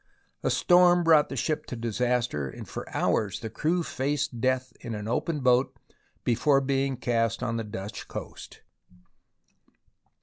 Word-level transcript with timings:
A 0.41 0.49
storm 0.49 1.03
brought 1.03 1.29
the 1.29 1.35
ship 1.35 1.67
to 1.67 1.75
disaster, 1.75 2.49
and 2.49 2.67
for 2.67 2.89
hours 2.89 3.39
the 3.41 3.51
crew 3.51 3.83
faced 3.83 4.41
death 4.41 4.73
in 4.81 4.95
an 4.95 5.07
open 5.07 5.41
boat 5.41 5.77
before 6.23 6.59
being 6.59 6.97
cast 6.97 7.43
on 7.43 7.57
the 7.57 7.63
Dutch 7.63 8.07
coast. 8.07 8.61